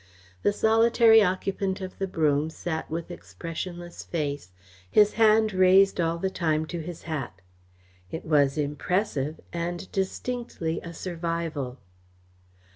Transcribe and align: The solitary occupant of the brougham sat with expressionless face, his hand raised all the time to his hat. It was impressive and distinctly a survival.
The 0.41 0.51
solitary 0.51 1.21
occupant 1.21 1.79
of 1.79 1.99
the 1.99 2.07
brougham 2.07 2.49
sat 2.49 2.89
with 2.89 3.11
expressionless 3.11 4.01
face, 4.03 4.51
his 4.89 5.13
hand 5.13 5.53
raised 5.53 6.01
all 6.01 6.17
the 6.17 6.31
time 6.31 6.65
to 6.73 6.79
his 6.81 7.03
hat. 7.03 7.39
It 8.09 8.25
was 8.25 8.57
impressive 8.57 9.39
and 9.53 9.91
distinctly 9.91 10.79
a 10.81 10.91
survival. 10.91 11.77